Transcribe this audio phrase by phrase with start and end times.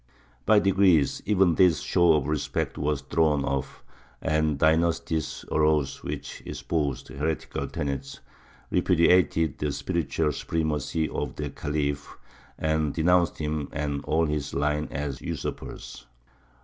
[0.47, 3.83] By degrees even this show of respect was thrown off,
[4.19, 8.19] and dynasties arose which espoused heretical tenets,
[8.71, 12.17] repudiated the spiritual supremacy of the Khalif,
[12.57, 16.07] and denounced him and all his line as usurpers.